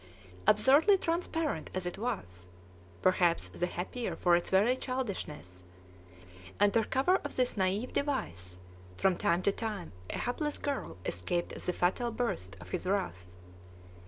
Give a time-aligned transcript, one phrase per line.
[0.47, 2.47] Absurdly transparent as it was,
[3.03, 5.63] perhaps the happier for its very childishness,
[6.59, 8.57] under cover of this naive device
[8.97, 13.35] from time to time a hapless girl escaped the fatal burst of his wrath.